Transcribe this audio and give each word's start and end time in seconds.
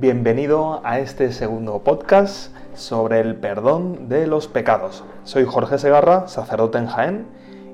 Bienvenido 0.00 0.80
a 0.82 0.98
este 0.98 1.30
segundo 1.30 1.80
podcast 1.80 2.56
sobre 2.72 3.20
el 3.20 3.34
perdón 3.34 4.08
de 4.08 4.26
los 4.26 4.48
pecados. 4.48 5.04
Soy 5.24 5.44
Jorge 5.44 5.76
Segarra, 5.76 6.26
sacerdote 6.26 6.78
en 6.78 6.86
Jaén, 6.86 7.26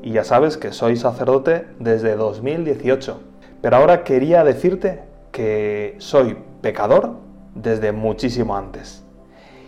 y 0.02 0.10
ya 0.10 0.24
sabes 0.24 0.56
que 0.56 0.72
soy 0.72 0.96
sacerdote 0.96 1.66
desde 1.78 2.16
2018. 2.16 3.20
Pero 3.62 3.76
ahora 3.76 4.02
quería 4.02 4.42
decirte 4.42 5.04
que 5.30 5.94
soy 5.98 6.36
pecador 6.62 7.12
desde 7.54 7.92
muchísimo 7.92 8.56
antes. 8.56 9.04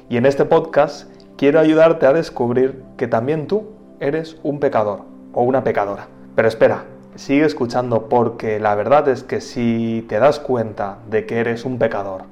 Y 0.08 0.16
en 0.16 0.26
este 0.26 0.44
podcast 0.44 1.08
quiero 1.36 1.60
ayudarte 1.60 2.06
a 2.06 2.12
descubrir 2.12 2.82
que 2.96 3.06
también 3.06 3.46
tú 3.46 3.68
eres 4.00 4.36
un 4.42 4.58
pecador 4.58 5.02
o 5.32 5.44
una 5.44 5.62
pecadora. 5.62 6.08
Pero 6.34 6.48
espera, 6.48 6.86
sigue 7.14 7.44
escuchando 7.44 8.08
porque 8.08 8.58
la 8.58 8.74
verdad 8.74 9.06
es 9.06 9.22
que 9.22 9.40
si 9.40 10.04
te 10.08 10.18
das 10.18 10.40
cuenta 10.40 10.98
de 11.08 11.24
que 11.24 11.38
eres 11.38 11.64
un 11.64 11.78
pecador 11.78 12.24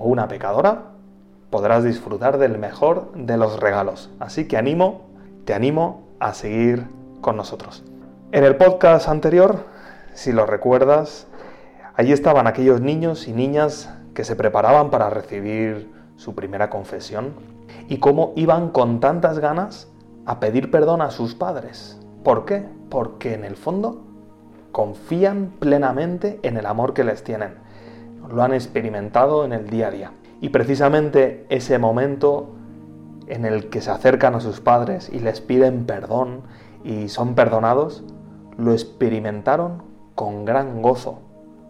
o 0.00 0.04
una 0.04 0.28
pecadora, 0.28 0.84
podrás 1.50 1.84
disfrutar 1.84 2.38
del 2.38 2.58
mejor 2.58 3.12
de 3.14 3.36
los 3.36 3.60
regalos. 3.60 4.10
Así 4.18 4.48
que 4.48 4.56
animo, 4.56 5.02
te 5.44 5.52
animo 5.52 6.04
a 6.20 6.32
seguir 6.32 6.86
con 7.20 7.36
nosotros. 7.36 7.84
En 8.32 8.44
el 8.44 8.56
podcast 8.56 9.08
anterior, 9.08 9.64
si 10.14 10.32
lo 10.32 10.46
recuerdas, 10.46 11.26
allí 11.94 12.12
estaban 12.12 12.46
aquellos 12.46 12.80
niños 12.80 13.28
y 13.28 13.32
niñas 13.32 13.90
que 14.14 14.24
se 14.24 14.36
preparaban 14.36 14.90
para 14.90 15.10
recibir 15.10 15.92
su 16.16 16.34
primera 16.34 16.70
confesión 16.70 17.34
y 17.88 17.98
cómo 17.98 18.32
iban 18.36 18.70
con 18.70 19.00
tantas 19.00 19.38
ganas 19.38 19.88
a 20.24 20.40
pedir 20.40 20.70
perdón 20.70 21.02
a 21.02 21.10
sus 21.10 21.34
padres. 21.34 22.00
¿Por 22.24 22.46
qué? 22.46 22.64
Porque 22.88 23.34
en 23.34 23.44
el 23.44 23.56
fondo 23.56 24.02
confían 24.72 25.52
plenamente 25.58 26.40
en 26.42 26.56
el 26.56 26.64
amor 26.64 26.94
que 26.94 27.04
les 27.04 27.22
tienen. 27.22 27.54
Lo 28.30 28.42
han 28.42 28.52
experimentado 28.52 29.44
en 29.44 29.52
el 29.52 29.68
día 29.68 29.88
a 29.88 29.90
día. 29.90 30.12
Y 30.40 30.50
precisamente 30.50 31.46
ese 31.48 31.78
momento 31.78 32.54
en 33.26 33.44
el 33.44 33.68
que 33.70 33.80
se 33.80 33.90
acercan 33.90 34.34
a 34.34 34.40
sus 34.40 34.60
padres 34.60 35.10
y 35.12 35.20
les 35.20 35.40
piden 35.40 35.84
perdón 35.84 36.42
y 36.84 37.08
son 37.08 37.34
perdonados, 37.34 38.04
lo 38.56 38.72
experimentaron 38.72 39.82
con 40.14 40.44
gran 40.44 40.82
gozo. 40.82 41.20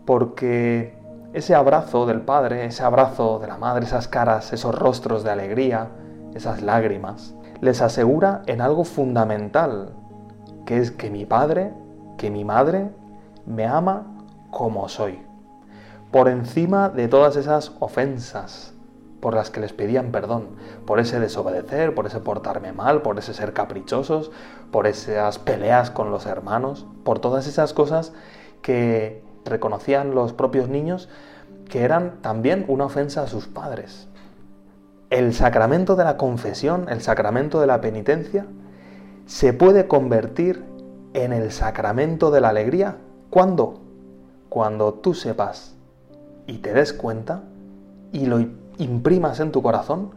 Porque 0.06 0.94
ese 1.32 1.54
abrazo 1.54 2.06
del 2.06 2.20
padre, 2.20 2.66
ese 2.66 2.82
abrazo 2.82 3.38
de 3.38 3.48
la 3.48 3.58
madre, 3.58 3.84
esas 3.84 4.08
caras, 4.08 4.52
esos 4.52 4.74
rostros 4.74 5.24
de 5.24 5.30
alegría, 5.30 5.88
esas 6.34 6.62
lágrimas, 6.62 7.34
les 7.60 7.82
asegura 7.82 8.42
en 8.46 8.60
algo 8.60 8.84
fundamental, 8.84 9.94
que 10.64 10.78
es 10.78 10.90
que 10.90 11.10
mi 11.10 11.26
padre 11.26 11.72
que 12.20 12.30
mi 12.30 12.44
madre 12.44 12.90
me 13.46 13.64
ama 13.64 14.04
como 14.50 14.90
soy, 14.90 15.22
por 16.10 16.28
encima 16.28 16.88
de 16.88 17.08
todas 17.08 17.36
esas 17.36 17.72
ofensas 17.80 18.74
por 19.20 19.34
las 19.34 19.50
que 19.50 19.60
les 19.60 19.72
pedían 19.72 20.12
perdón, 20.12 20.48
por 20.86 20.98
ese 20.98 21.20
desobedecer, 21.20 21.94
por 21.94 22.06
ese 22.06 22.20
portarme 22.20 22.72
mal, 22.72 23.02
por 23.02 23.18
ese 23.18 23.34
ser 23.34 23.52
caprichosos, 23.52 24.30
por 24.70 24.86
esas 24.86 25.38
peleas 25.38 25.90
con 25.90 26.10
los 26.10 26.26
hermanos, 26.26 26.86
por 27.04 27.18
todas 27.18 27.46
esas 27.46 27.74
cosas 27.74 28.12
que 28.62 29.22
reconocían 29.44 30.14
los 30.14 30.32
propios 30.32 30.68
niños 30.68 31.08
que 31.68 31.82
eran 31.82 32.20
también 32.22 32.64
una 32.68 32.86
ofensa 32.86 33.22
a 33.22 33.26
sus 33.26 33.46
padres. 33.46 34.08
El 35.10 35.34
sacramento 35.34 35.96
de 35.96 36.04
la 36.04 36.16
confesión, 36.16 36.86
el 36.88 37.00
sacramento 37.00 37.60
de 37.60 37.66
la 37.66 37.80
penitencia, 37.80 38.46
se 39.26 39.52
puede 39.52 39.86
convertir 39.86 40.64
en 41.14 41.32
el 41.32 41.52
sacramento 41.52 42.30
de 42.30 42.40
la 42.40 42.48
alegría. 42.48 42.96
¿Cuándo? 43.28 43.80
Cuando 44.48 44.94
tú 44.94 45.14
sepas 45.14 45.76
y 46.50 46.58
te 46.58 46.74
des 46.74 46.92
cuenta 46.92 47.44
y 48.10 48.26
lo 48.26 48.40
imprimas 48.78 49.38
en 49.38 49.52
tu 49.52 49.62
corazón 49.62 50.10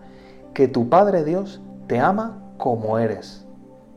que 0.56 0.68
tu 0.68 0.90
Padre 0.90 1.24
Dios 1.24 1.62
te 1.86 2.00
ama 2.00 2.40
como 2.58 2.98
eres, 2.98 3.46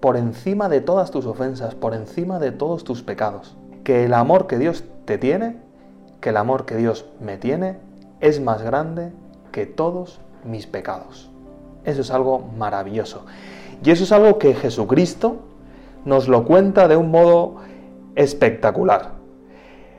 por 0.01 0.19
encima 0.19 0.69
de 0.69 0.83
todas 0.83 1.10
tus 1.10 1.25
ofensas, 1.25 1.75
por 1.75 1.94
encima 1.94 2.38
de 2.38 2.53
todos 2.53 2.84
tus 2.84 3.03
pecados. 3.03 3.56
Que 3.84 4.05
el 4.05 4.12
amor 4.12 4.47
que 4.47 4.59
Dios 4.59 4.84
te 5.06 5.16
tiene, 5.16 5.56
que 6.21 6.28
el 6.28 6.37
amor 6.37 6.66
que 6.66 6.77
Dios 6.77 7.06
me 7.21 7.38
tiene, 7.38 7.78
es 8.21 8.39
más 8.39 8.60
grande 8.60 9.12
que 9.50 9.65
todos 9.65 10.21
mis 10.44 10.66
pecados. 10.66 11.31
Eso 11.84 12.03
es 12.03 12.10
algo 12.10 12.41
maravilloso. 12.59 13.25
Y 13.83 13.91
eso 13.91 14.05
es 14.05 14.12
algo 14.12 14.39
que 14.39 14.53
Jesucristo 14.53 15.37
nos 16.05 16.28
lo 16.28 16.44
cuenta 16.44 16.87
de 16.87 16.99
un 16.99 17.10
modo 17.10 17.56
espectacular. 18.15 19.12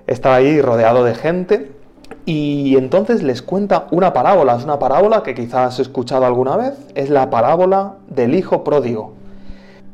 Está 0.06 0.36
ahí 0.36 0.62
rodeado 0.62 1.04
de 1.04 1.16
gente 1.16 1.78
y 2.28 2.76
entonces 2.76 3.24
les 3.24 3.42
cuenta 3.42 3.88
una 3.90 4.12
parábola. 4.12 4.58
Es 4.58 4.66
una 4.66 4.80
parábola 4.80 5.24
que 5.24 5.34
quizás 5.34 5.74
has 5.74 5.80
escuchado 5.80 6.26
alguna 6.26 6.58
vez. 6.58 6.74
Es 6.94 7.10
la 7.10 7.30
parábola 7.30 8.00
del 8.10 8.36
hijo 8.36 8.66
pródigo. 8.66 9.14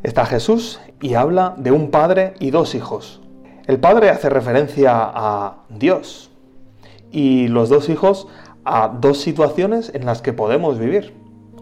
Está 0.02 0.26
Jesús 0.26 0.82
y 1.00 1.14
habla 1.14 1.54
de 1.58 1.72
un 1.72 1.92
padre 1.92 2.34
y 2.40 2.50
dos 2.50 2.74
hijos. 2.74 3.22
El 3.68 3.80
padre 3.80 4.10
hace 4.10 4.32
referencia 4.32 4.94
a 4.96 5.58
Dios 5.70 6.32
y 7.12 7.50
los 7.50 7.70
dos 7.70 7.88
hijos 7.88 8.28
a 8.66 8.88
dos 8.88 9.20
situaciones 9.20 9.92
en 9.94 10.08
las 10.08 10.24
que 10.24 10.34
podemos 10.34 10.80
vivir. 10.80 11.14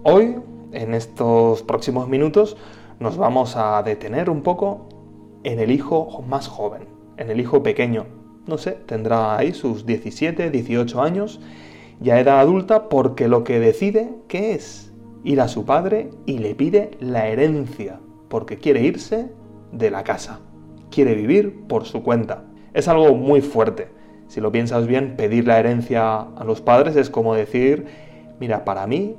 Hoy, 0.04 0.38
en 0.72 0.94
estos 0.94 1.64
próximos 1.64 2.08
minutos, 2.08 2.56
nos 3.02 3.18
vamos 3.18 3.58
a 3.58 3.84
detener 3.84 4.30
un 4.30 4.42
poco 4.42 4.88
en 5.44 5.60
el 5.60 5.70
hijo 5.70 6.24
más 6.30 6.48
joven, 6.48 6.88
en 7.18 7.30
el 7.30 7.42
hijo 7.42 7.62
pequeño. 7.62 8.21
No 8.48 8.58
sé, 8.58 8.72
tendrá 8.86 9.38
ahí 9.38 9.54
sus 9.54 9.86
17, 9.86 10.50
18 10.50 11.02
años, 11.02 11.40
ya 12.00 12.20
edad 12.20 12.40
adulta, 12.40 12.90
porque 12.90 13.28
lo 13.28 13.44
que 13.44 13.60
decide, 13.60 14.10
¿qué 14.28 14.54
es? 14.54 14.92
Ir 15.24 15.42
a 15.42 15.48
su 15.48 15.66
padre 15.66 16.10
y 16.26 16.40
le 16.40 16.56
pide 16.56 16.92
la 17.00 17.28
herencia, 17.28 18.00
porque 18.30 18.58
quiere 18.58 18.82
irse 18.82 19.30
de 19.72 19.92
la 19.92 20.04
casa, 20.04 20.40
quiere 20.90 21.14
vivir 21.14 21.62
por 21.68 21.86
su 21.86 22.02
cuenta. 22.02 22.46
Es 22.74 22.88
algo 22.88 23.16
muy 23.16 23.42
fuerte. 23.42 23.90
Si 24.28 24.42
lo 24.42 24.52
piensas 24.52 24.88
bien, 24.88 25.16
pedir 25.18 25.46
la 25.46 25.60
herencia 25.60 26.22
a 26.22 26.44
los 26.44 26.62
padres 26.62 26.96
es 26.96 27.10
como 27.10 27.36
decir, 27.36 27.86
mira, 28.40 28.66
para 28.66 28.88
mí 28.88 29.18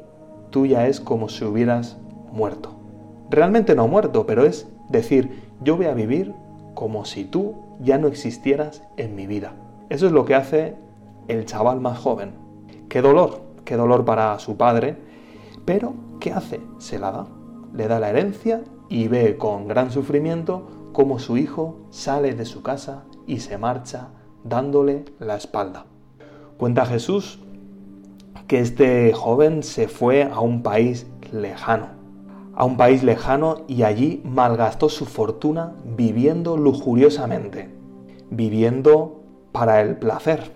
tú 0.50 0.66
ya 0.66 0.89
es 0.89 1.00
como 1.00 1.28
si 1.28 1.44
hubieras 1.44 1.99
muerto 2.33 2.83
realmente 3.33 3.75
no 3.75 3.89
muerto, 3.89 4.27
pero 4.27 4.44
es 4.44 4.69
decir, 4.89 5.31
yo 5.60 5.77
voy 5.77 5.87
a 5.87 5.94
vivir 5.94 6.34
como 6.75 7.05
si 7.05 7.25
tú 7.25 7.55
ya 7.81 7.99
no 7.99 8.09
existieras 8.09 8.83
en 8.97 9.15
mi 9.15 9.27
vida. 9.27 9.55
Eso 9.88 10.06
es 10.06 10.12
lo 10.12 10.25
que 10.25 10.34
hace 10.34 10.77
el 11.28 11.44
chaval 11.44 11.81
más 11.81 11.99
joven. 11.99 12.33
Qué 12.88 13.03
dolor, 13.03 13.43
qué 13.65 13.77
dolor 13.77 14.05
para 14.05 14.38
su 14.38 14.56
padre, 14.56 14.97
pero 15.65 15.94
¿qué 16.21 16.33
hace? 16.33 16.60
Se 16.78 16.99
la 16.99 17.10
da. 17.10 17.27
Le 17.75 17.88
da 17.88 18.00
la 18.00 18.10
herencia 18.10 18.62
y 18.88 19.09
ve 19.09 19.37
con 19.37 19.69
gran 19.69 19.91
sufrimiento 19.91 20.69
cómo 20.93 21.19
su 21.19 21.37
hijo 21.37 21.78
sale 21.91 22.34
de 22.34 22.44
su 22.44 22.62
casa 22.62 23.04
y 23.27 23.41
se 23.41 23.56
marcha 23.59 24.09
dándole 24.44 25.04
la 25.19 25.37
espalda. 25.37 25.87
Cuenta 26.59 26.84
Jesús 26.87 27.39
que 28.47 28.60
este 28.60 29.12
joven 29.15 29.62
se 29.62 29.89
fue 29.89 30.25
a 30.25 30.41
un 30.41 30.62
país 30.62 31.06
lejano, 31.33 31.89
a 32.54 32.64
un 32.64 32.76
país 32.76 33.02
lejano 33.02 33.62
y 33.66 33.82
allí 33.82 34.20
malgastó 34.24 34.88
su 34.88 35.06
fortuna 35.06 35.74
viviendo 35.84 36.56
lujuriosamente, 36.56 37.70
viviendo 38.30 39.22
para 39.52 39.80
el 39.80 39.96
placer, 39.96 40.52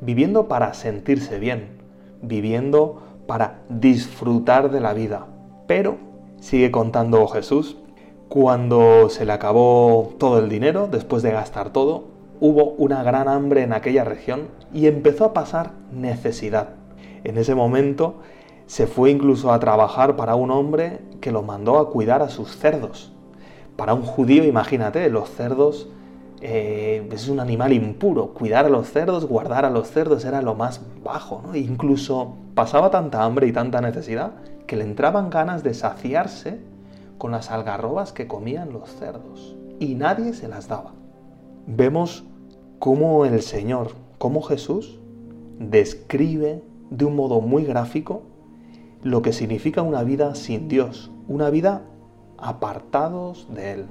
viviendo 0.00 0.48
para 0.48 0.74
sentirse 0.74 1.38
bien, 1.38 1.78
viviendo 2.22 3.02
para 3.26 3.60
disfrutar 3.68 4.70
de 4.70 4.80
la 4.80 4.94
vida. 4.94 5.26
Pero, 5.66 5.96
sigue 6.40 6.70
contando 6.70 7.26
Jesús, 7.28 7.76
cuando 8.28 9.08
se 9.08 9.24
le 9.24 9.32
acabó 9.32 10.14
todo 10.18 10.38
el 10.38 10.48
dinero, 10.48 10.88
después 10.90 11.22
de 11.22 11.32
gastar 11.32 11.70
todo, 11.72 12.04
hubo 12.40 12.70
una 12.72 13.02
gran 13.02 13.28
hambre 13.28 13.62
en 13.62 13.72
aquella 13.72 14.04
región 14.04 14.48
y 14.72 14.86
empezó 14.86 15.24
a 15.24 15.32
pasar 15.32 15.72
necesidad. 15.92 16.70
En 17.24 17.38
ese 17.38 17.54
momento 17.54 18.16
se 18.68 18.86
fue 18.86 19.10
incluso 19.10 19.50
a 19.50 19.58
trabajar 19.58 20.14
para 20.14 20.34
un 20.34 20.50
hombre 20.50 21.00
que 21.22 21.32
lo 21.32 21.42
mandó 21.42 21.78
a 21.78 21.88
cuidar 21.90 22.20
a 22.20 22.28
sus 22.28 22.54
cerdos. 22.54 23.10
Para 23.76 23.94
un 23.94 24.02
judío, 24.02 24.44
imagínate, 24.44 25.08
los 25.08 25.30
cerdos 25.30 25.88
eh, 26.42 27.08
es 27.10 27.28
un 27.30 27.40
animal 27.40 27.72
impuro. 27.72 28.34
Cuidar 28.34 28.66
a 28.66 28.68
los 28.68 28.90
cerdos, 28.90 29.24
guardar 29.24 29.64
a 29.64 29.70
los 29.70 29.88
cerdos 29.88 30.26
era 30.26 30.42
lo 30.42 30.54
más 30.54 30.82
bajo. 31.02 31.42
incluso 31.54 32.34
pasaba 32.54 32.90
tanta 32.90 33.24
hambre 33.24 33.46
y 33.46 33.52
tanta 33.52 33.80
necesidad 33.80 34.32
que 34.66 34.76
le 34.76 34.84
entraban 34.84 35.30
ganas 35.30 35.62
de 35.62 35.72
saciarse 35.72 36.60
con 37.16 37.32
las 37.32 37.50
algarrobas 37.50 38.12
que 38.12 38.26
comían 38.26 38.74
los 38.74 38.90
cerdos. 38.90 39.56
Y 39.80 39.94
nadie 39.94 40.34
se 40.34 40.46
las 40.46 40.68
daba. 40.68 40.92
Vemos 41.66 42.22
cómo 42.78 43.24
el 43.24 43.40
Señor, 43.40 43.92
cómo 44.18 44.42
Jesús, 44.42 45.00
describe 45.58 46.62
de 46.90 47.06
un 47.06 47.16
modo 47.16 47.40
muy 47.40 47.64
gráfico 47.64 48.24
lo 49.02 49.22
que 49.22 49.32
significa 49.32 49.82
una 49.82 50.02
vida 50.02 50.34
sin 50.34 50.68
Dios, 50.68 51.10
una 51.28 51.50
vida 51.50 51.82
apartados 52.36 53.48
de 53.54 53.72
Él. 53.72 53.86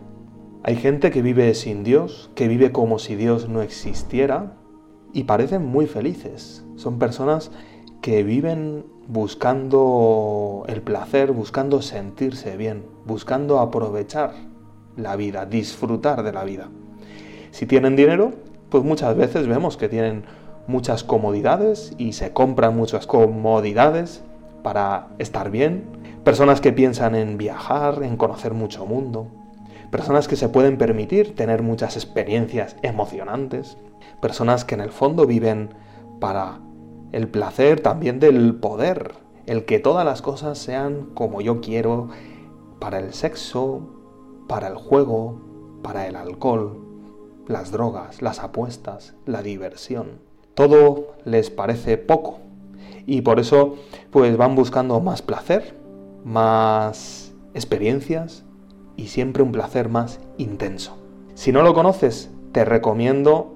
Hay 0.64 0.76
gente 0.76 1.12
que 1.12 1.22
vive 1.22 1.54
sin 1.54 1.84
Dios, 1.84 2.30
que 2.36 2.48
vive 2.48 2.72
como 2.72 3.00
si 3.00 3.16
Dios 3.16 3.48
no 3.48 3.62
existiera 3.62 4.54
y 5.14 5.24
parecen 5.24 5.66
muy 5.66 5.86
felices. 5.88 6.66
Son 6.76 7.00
personas 7.00 7.52
que 8.02 8.24
viven 8.24 8.86
buscando 9.08 10.66
el 10.68 10.82
placer, 10.82 11.32
buscando 11.32 11.82
sentirse 11.82 12.58
bien, 12.58 12.86
buscando 13.06 13.60
aprovechar 13.60 14.34
la 14.98 15.16
vida, 15.16 15.46
disfrutar 15.46 16.24
de 16.24 16.34
la 16.34 16.44
vida. 16.44 16.70
Si 17.52 17.66
tienen 17.66 17.96
dinero, 17.96 18.34
pues 18.70 18.84
muchas 18.84 19.16
veces 19.16 19.48
vemos 19.48 19.78
que 19.78 19.88
tienen 19.88 20.26
muchas 20.68 21.04
comodidades 21.04 21.94
y 21.98 22.14
se 22.14 22.34
compran 22.34 22.76
muchas 22.76 23.08
comodidades 23.08 24.24
para 24.68 25.08
estar 25.18 25.50
bien. 25.50 25.86
Personas 26.26 26.60
que 26.60 26.74
piensan 26.74 27.16
en 27.16 27.38
viajar, 27.38 28.04
en 28.04 28.18
conocer 28.18 28.54
mucho 28.54 28.86
mundo. 28.86 29.28
Personas 29.92 30.28
que 30.28 30.36
se 30.36 30.50
pueden 30.50 30.78
permitir 30.78 31.38
tener 31.38 31.64
muchas 31.64 31.96
experiencias 31.96 32.76
emocionantes. 32.82 33.78
Personas 34.22 34.66
que 34.66 34.76
en 34.76 34.82
el 34.82 34.92
fondo 34.92 35.26
viven 35.26 35.70
para 36.20 36.60
el 37.14 37.30
placer 37.30 37.80
también 37.80 38.20
del 38.20 38.56
poder, 38.56 39.14
el 39.46 39.64
que 39.64 39.80
todas 39.80 40.04
las 40.04 40.22
cosas 40.22 40.58
sean 40.58 41.12
como 41.14 41.40
yo 41.40 41.62
quiero, 41.62 42.10
para 42.78 43.00
el 43.00 43.14
sexo, 43.14 43.88
para 44.50 44.68
el 44.68 44.76
juego, 44.76 45.40
para 45.82 46.08
el 46.08 46.18
alcohol, 46.18 46.84
las 47.48 47.72
drogas, 47.72 48.22
las 48.22 48.40
apuestas, 48.40 49.16
la 49.26 49.42
diversión. 49.44 50.20
Todo 50.56 51.14
les 51.24 51.52
parece 51.52 51.98
poco 51.98 52.40
y 53.08 53.22
por 53.22 53.40
eso 53.40 53.76
pues 54.12 54.38
van 54.38 54.54
buscando 54.54 55.00
más 55.00 55.24
placer, 55.24 55.74
más 56.24 57.34
experiencias 57.56 58.44
y 58.98 59.08
siempre 59.08 59.42
un 59.42 59.52
placer 59.52 59.90
más 59.90 60.20
intenso. 60.38 60.98
Si 61.34 61.52
no 61.52 61.64
lo 61.64 61.74
conoces, 61.74 62.30
te 62.52 62.66
recomiendo 62.66 63.56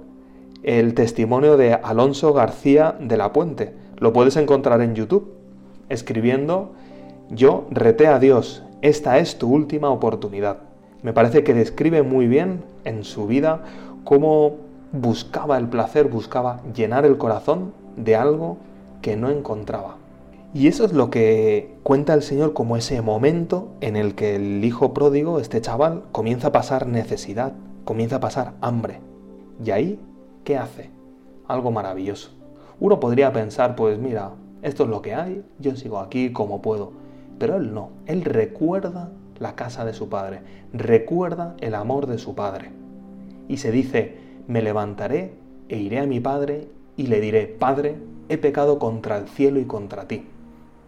el 0.63 0.94
testimonio 0.94 1.57
de 1.57 1.74
Alonso 1.74 2.33
García 2.33 2.95
de 3.00 3.18
la 3.18 3.33
Puente. 3.33 3.75
Lo 3.98 4.13
puedes 4.13 4.38
encontrar 4.38 4.81
en 4.81 4.95
YouTube 4.95 5.33
escribiendo 5.89 6.71
Yo 7.30 7.68
reté 7.69 8.07
a 8.07 8.19
Dios, 8.19 8.63
esta 8.81 9.19
es 9.19 9.38
tu 9.38 9.51
última 9.51 9.89
oportunidad. 9.89 10.59
Me 11.03 11.13
parece 11.13 11.44
que 11.44 11.53
describe 11.53 12.03
muy 12.03 12.27
bien 12.27 12.63
en 12.86 13.03
su 13.03 13.27
vida 13.27 13.63
cómo 14.03 14.56
buscaba 14.92 15.57
el 15.57 15.68
placer, 15.68 16.07
buscaba 16.07 16.62
llenar 16.74 17.06
el 17.06 17.18
corazón 17.18 17.74
de 17.98 18.15
algo 18.15 18.57
que 19.01 19.15
no 19.15 19.30
encontraba. 19.30 19.98
Y 20.53 20.68
eso 20.68 20.83
es 20.83 20.92
lo 20.92 21.09
que 21.09 21.75
cuenta 21.83 22.13
el 22.13 22.21
Señor 22.21 22.53
como 22.53 22.75
ese 22.75 23.01
momento 23.01 23.69
en 23.80 23.95
el 23.95 24.15
que 24.15 24.36
el 24.36 24.63
hijo 24.65 24.94
pródigo, 24.94 25.39
este 25.39 25.62
chaval, 25.62 26.03
comienza 26.12 26.48
a 26.48 26.51
pasar 26.51 26.88
necesidad, 26.88 27.53
comienza 27.86 28.18
a 28.18 28.19
pasar 28.19 28.53
hambre. 28.62 29.00
Y 29.63 29.71
ahí 29.71 30.00
¿qué 30.44 30.57
hace? 30.57 30.89
Algo 31.48 31.71
maravilloso. 31.71 32.31
Uno 32.80 33.00
podría 33.00 33.31
pensar, 33.31 33.75
pues 33.75 34.00
mira, 34.00 34.31
esto 34.62 34.83
es 34.83 34.89
lo 34.89 35.01
que 35.01 35.13
hay, 35.13 35.44
yo 35.59 35.75
sigo 35.75 36.00
aquí 36.00 36.31
como 36.31 36.62
puedo. 36.62 36.94
Pero 37.38 37.57
él 37.57 37.74
no, 37.74 37.89
él 38.06 38.24
recuerda 38.24 39.12
la 39.39 39.56
casa 39.56 39.86
de 39.86 39.94
su 39.94 40.09
padre, 40.09 40.42
recuerda 40.74 41.56
el 41.59 41.75
amor 41.75 42.07
de 42.07 42.18
su 42.18 42.36
padre. 42.36 42.71
Y 43.48 43.57
se 43.57 43.71
dice, 43.71 44.18
me 44.48 44.62
levantaré 44.62 45.33
e 45.69 45.77
iré 45.77 46.00
a 46.00 46.06
mi 46.06 46.19
padre 46.19 46.68
y 46.98 47.07
le 47.07 47.21
diré, 47.21 47.48
Padre, 47.48 47.95
he 48.31 48.38
pecado 48.38 48.80
contra 48.80 49.18
el 49.18 49.28
cielo 49.28 49.60
y 49.60 49.66
contra 49.66 50.07
ti. 50.07 50.25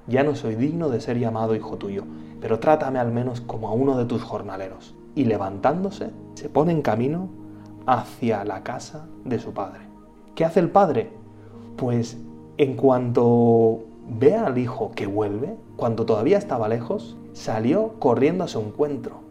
Ya 0.08 0.24
no 0.24 0.36
soy 0.36 0.56
digno 0.56 0.90
de 0.90 1.02
ser 1.02 1.20
llamado 1.20 1.56
hijo 1.56 1.78
tuyo, 1.78 2.06
pero 2.40 2.60
trátame 2.60 3.00
al 3.00 3.12
menos 3.12 3.42
como 3.42 3.68
a 3.68 3.74
uno 3.74 3.98
de 3.98 4.06
tus 4.06 4.24
jornaleros. 4.24 4.96
Y 5.14 5.26
levantándose, 5.26 6.12
se 6.36 6.50
pone 6.50 6.72
en 6.72 6.82
camino 6.82 7.30
hacia 7.86 8.46
la 8.46 8.64
casa 8.64 9.08
de 9.26 9.40
su 9.40 9.52
padre. 9.54 9.82
¿Qué 10.36 10.46
hace 10.46 10.62
el 10.62 10.70
padre? 10.70 11.12
Pues 11.76 12.18
en 12.58 12.76
cuanto 12.76 13.82
ve 14.08 14.36
al 14.36 14.58
hijo 14.58 14.92
que 14.96 15.06
vuelve, 15.06 15.58
cuando 15.76 16.06
todavía 16.06 16.38
estaba 16.38 16.70
lejos, 16.70 17.18
salió 17.34 17.96
corriendo 18.00 18.46
a 18.46 18.48
su 18.48 18.60
encuentro 18.60 19.22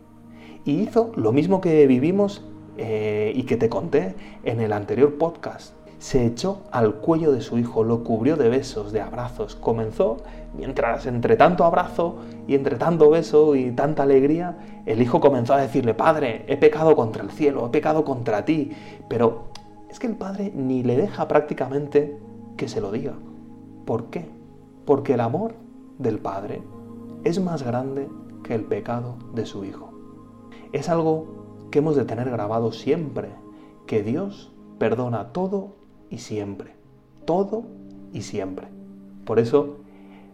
y 0.65 0.81
hizo 0.81 1.13
lo 1.17 1.33
mismo 1.33 1.61
que 1.61 1.87
vivimos 1.87 2.45
eh, 2.77 3.33
y 3.35 3.45
que 3.45 3.57
te 3.57 3.69
conté 3.69 4.15
en 4.45 4.61
el 4.61 4.73
anterior 4.73 5.17
podcast. 5.17 5.75
Se 6.03 6.27
echó 6.27 6.63
al 6.73 6.95
cuello 6.97 7.31
de 7.31 7.41
su 7.43 7.59
hijo, 7.59 7.85
lo 7.85 8.03
cubrió 8.03 8.37
de 8.37 8.49
besos, 8.49 8.91
de 8.91 9.01
abrazos. 9.01 9.55
Comenzó, 9.55 10.17
mientras 10.53 11.07
entre 11.07 11.37
tanto 11.37 11.65
abrazo 11.65 12.17
y 12.49 12.57
entre 12.57 12.75
tanto 12.75 13.09
beso 13.09 13.55
y 13.55 13.71
tanta 13.71 14.03
alegría, 14.03 14.83
el 14.85 15.01
hijo 15.01 15.21
comenzó 15.21 15.55
a 15.55 15.61
decirle, 15.61 15.95
Padre, 15.95 16.45
he 16.49 16.57
pecado 16.57 16.97
contra 16.97 17.23
el 17.23 17.31
cielo, 17.31 17.67
he 17.67 17.69
pecado 17.69 18.05
contra 18.05 18.45
ti. 18.45 18.73
Pero 19.09 19.45
es 19.89 20.01
que 20.01 20.09
el 20.09 20.17
padre 20.17 20.51
ni 20.53 20.83
le 20.83 20.97
deja 20.97 21.29
prácticamente 21.29 22.19
que 22.57 22.67
se 22.67 22.81
lo 22.81 22.91
diga. 22.91 23.15
¿Por 23.85 24.07
qué? 24.07 24.29
Porque 24.85 25.15
el 25.15 25.21
amor 25.21 25.55
del 25.99 26.19
padre 26.19 26.63
es 27.23 27.41
más 27.41 27.63
grande 27.63 28.09
que 28.43 28.57
el 28.57 28.65
pecado 28.65 29.19
de 29.35 29.47
su 29.47 29.65
hijo. 29.65 29.93
Es 30.73 30.89
algo 30.89 31.69
que 31.71 31.79
hemos 31.79 31.95
de 31.95 32.07
tener 32.07 32.29
grabado 32.29 32.73
siempre, 32.73 33.29
que 33.87 34.03
Dios 34.03 34.53
perdona 34.81 35.33
todo 35.33 35.81
y 36.13 36.19
siempre. 36.19 36.75
Todo 37.25 37.65
y 38.13 38.21
siempre. 38.21 38.69
Por 39.25 39.39
eso 39.39 39.79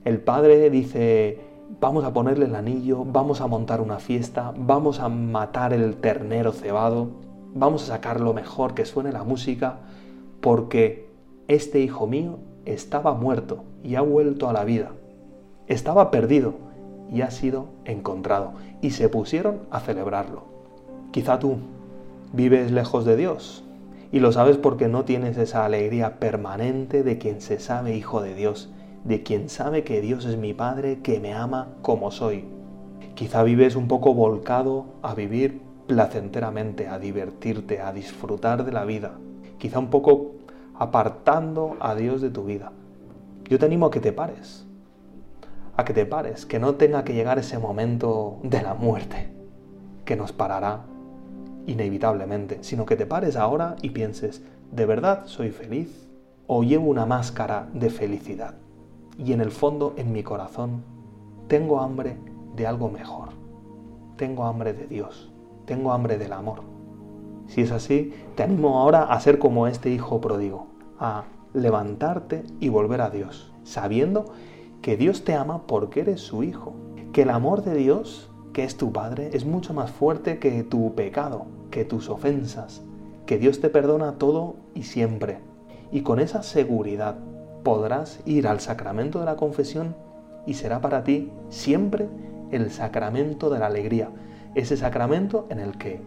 el 0.05 0.21
padre 0.21 0.69
dice, 0.71 1.39
vamos 1.81 2.05
a 2.05 2.13
ponerle 2.13 2.47
el 2.47 2.57
anillo, 2.57 3.05
vamos 3.05 3.41
a 3.41 3.47
montar 3.47 3.81
una 3.81 3.99
fiesta, 3.99 4.53
vamos 4.57 4.99
a 4.99 5.09
matar 5.09 5.73
el 5.73 5.97
ternero 5.97 6.53
cebado, 6.53 7.09
vamos 7.55 7.85
a 7.85 7.95
sacar 7.95 8.21
lo 8.21 8.35
mejor 8.35 8.75
que 8.75 8.85
suene 8.85 9.13
la 9.13 9.23
música, 9.23 9.79
porque 10.41 11.09
este 11.47 11.81
hijo 11.81 12.07
mío 12.07 12.39
estaba 12.65 13.15
muerto 13.15 13.63
y 13.85 13.95
ha 13.95 14.01
vuelto 14.01 14.49
a 14.49 14.53
la 14.53 14.65
vida. 14.65 14.91
Estaba 15.69 16.11
perdido 16.11 16.55
y 17.13 17.21
ha 17.21 17.31
sido 17.31 17.67
encontrado. 17.85 18.53
Y 18.83 18.91
se 18.91 19.09
pusieron 19.09 19.61
a 19.71 19.81
celebrarlo. 19.81 20.43
Quizá 21.13 21.39
tú 21.39 21.57
vives 22.33 22.73
lejos 22.73 23.05
de 23.05 23.17
Dios 23.17 23.65
y 24.11 24.21
lo 24.21 24.33
sabes 24.33 24.57
porque 24.57 24.89
no 24.89 25.05
tienes 25.05 25.37
esa 25.37 25.65
alegría 25.65 26.19
permanente 26.19 27.03
de 27.03 27.19
quien 27.19 27.41
se 27.41 27.59
sabe 27.59 27.95
hijo 27.95 28.23
de 28.23 28.35
Dios 28.35 28.71
de 29.05 29.23
quien 29.23 29.49
sabe 29.49 29.85
que 29.85 30.01
Dios 30.01 30.25
es 30.25 30.37
mi 30.37 30.55
Padre, 30.55 31.01
que 31.01 31.21
me 31.21 31.33
ama 31.33 31.69
como 31.83 32.11
soy. 32.11 32.45
Quizá 33.15 33.43
vives 33.43 33.77
un 33.77 33.89
poco 33.89 34.15
volcado 34.15 34.87
a 35.03 35.15
vivir 35.15 35.61
placenteramente, 35.87 36.89
a 36.89 36.99
divertirte, 36.99 37.81
a 37.81 37.93
disfrutar 37.93 38.65
de 38.65 38.73
la 38.73 38.85
vida. 38.85 39.13
Quizá 39.59 39.79
un 39.79 39.89
poco 39.89 40.33
apartando 40.75 41.77
a 41.81 41.95
Dios 41.95 42.21
de 42.21 42.31
tu 42.31 42.45
vida. 42.45 42.73
Yo 43.49 43.59
te 43.59 43.67
animo 43.67 43.87
a 43.87 43.91
que 43.91 44.01
te 44.01 44.13
pares, 44.13 44.67
a 45.77 45.85
que 45.85 45.95
te 45.95 46.05
pares, 46.05 46.45
que 46.45 46.59
no 46.59 46.75
tenga 46.75 47.03
que 47.05 47.15
llegar 47.15 47.39
ese 47.39 47.59
momento 47.59 48.39
de 48.43 48.63
la 48.63 48.75
muerte, 48.75 49.31
que 50.05 50.17
nos 50.17 50.33
parará 50.33 50.85
inevitablemente, 51.69 52.59
sino 52.63 52.85
que 52.85 52.97
te 52.97 53.07
pares 53.07 53.37
ahora 53.37 53.77
y 53.83 53.91
pienses, 53.91 54.43
¿de 54.73 54.87
verdad 54.87 55.27
soy 55.27 55.51
feliz? 55.51 56.09
¿O 56.47 56.65
llevo 56.65 56.89
una 56.89 57.07
máscara 57.07 57.69
de 57.73 57.91
felicidad? 57.91 58.55
y 59.19 59.33
en 59.33 59.41
el 59.41 59.51
fondo, 59.51 59.95
en 59.97 60.13
mi 60.13 60.23
corazón, 60.23 60.85
tengo 61.49 61.81
hambre 61.81 62.17
de 62.55 62.67
algo 62.67 62.89
mejor. 62.89 63.31
Tengo 64.17 64.45
hambre 64.45 64.73
de 64.73 64.87
Dios. 64.87 65.31
Tengo 65.67 65.93
hambre 65.93 66.19
del 66.19 66.33
amor. 66.33 66.61
Si 67.49 67.63
es 67.63 67.73
así, 67.73 68.15
te 68.37 68.45
animo 68.45 68.79
ahora 68.79 69.03
a 69.03 69.21
ser 69.21 69.39
como 69.39 69.67
este 69.67 69.91
hijo 69.91 70.21
pródigo, 70.21 70.69
a 71.01 71.25
levantarte 71.53 72.45
y 72.61 72.69
volver 72.69 73.01
a 73.01 73.11
Dios, 73.11 73.53
sabiendo 73.65 74.27
que 74.83 74.97
Dios 74.97 75.25
te 75.25 75.35
ama 75.35 75.67
porque 75.67 76.01
eres 76.01 76.21
su 76.21 76.43
hijo, 76.43 76.75
que 77.13 77.23
el 77.23 77.31
amor 77.31 77.65
de 77.65 77.75
Dios, 77.75 78.31
que 78.59 78.65
es 78.65 78.77
tu 78.77 78.93
Padre, 78.93 79.31
es 79.35 79.45
mucho 79.45 79.73
más 79.73 79.89
fuerte 79.93 80.41
que 80.41 80.65
tu 80.65 80.97
pecado, 80.97 81.47
que 81.71 81.85
tus 81.85 82.09
ofensas, 82.09 82.83
que 83.25 83.39
Dios 83.39 83.61
te 83.61 83.69
perdona 83.69 84.19
todo 84.19 84.57
y 84.75 84.83
siempre. 84.83 85.39
Y 85.93 86.01
con 86.01 86.19
esa 86.19 86.43
seguridad 86.43 87.19
podrás 87.63 88.19
ir 88.27 88.49
al 88.49 88.59
sacramento 88.59 89.21
de 89.21 89.27
la 89.27 89.37
confesión 89.37 89.95
y 90.45 90.55
será 90.55 90.81
para 90.81 91.05
ti 91.05 91.31
siempre 91.51 92.09
el 92.51 92.73
sacramento 92.73 93.49
de 93.49 93.61
la 93.61 93.67
alegría, 93.67 94.11
ese 94.57 94.77
sacramento 94.77 95.47
en 95.51 95.61
el 95.61 95.79
que 95.79 96.03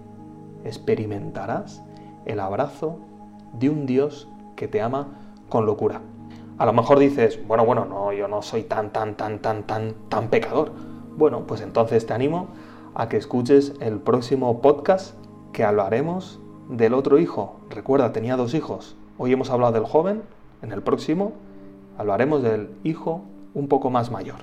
experimentarás 0.65 1.81
el 2.25 2.41
abrazo 2.41 2.99
de 3.53 3.69
un 3.69 3.85
Dios 3.85 4.27
que 4.57 4.67
te 4.67 4.81
ama 4.81 5.07
con 5.47 5.65
locura. 5.65 6.01
A 6.57 6.65
lo 6.65 6.73
mejor 6.73 6.99
dices, 6.99 7.39
bueno, 7.47 7.65
bueno, 7.65 7.85
no, 7.85 8.11
yo 8.11 8.27
no 8.27 8.41
soy 8.41 8.63
tan, 8.63 8.91
tan, 8.91 9.15
tan, 9.15 9.39
tan, 9.39 9.63
tan, 9.63 9.93
tan 10.09 10.27
pecador. 10.27 10.90
Bueno, 11.17 11.45
pues 11.45 11.61
entonces 11.61 12.05
te 12.05 12.13
animo 12.13 12.47
a 12.95 13.09
que 13.09 13.17
escuches 13.17 13.73
el 13.79 13.99
próximo 13.99 14.61
podcast 14.61 15.15
que 15.53 15.63
hablaremos 15.63 16.39
del 16.69 16.93
otro 16.93 17.19
hijo. 17.19 17.59
Recuerda, 17.69 18.13
tenía 18.13 18.37
dos 18.37 18.53
hijos. 18.53 18.95
Hoy 19.17 19.33
hemos 19.33 19.49
hablado 19.49 19.73
del 19.73 19.85
joven, 19.85 20.21
en 20.61 20.71
el 20.71 20.81
próximo 20.81 21.33
hablaremos 21.97 22.41
del 22.43 22.69
hijo 22.83 23.21
un 23.53 23.67
poco 23.67 23.89
más 23.89 24.09
mayor. 24.09 24.37